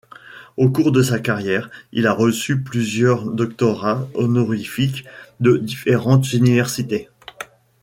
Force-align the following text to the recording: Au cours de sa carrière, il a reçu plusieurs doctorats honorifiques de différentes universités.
Au 0.57 0.67
cours 0.71 0.91
de 0.91 1.03
sa 1.03 1.19
carrière, 1.19 1.69
il 1.91 2.07
a 2.07 2.13
reçu 2.13 2.59
plusieurs 2.63 3.29
doctorats 3.29 4.07
honorifiques 4.15 5.05
de 5.39 5.57
différentes 5.57 6.33
universités. 6.33 7.07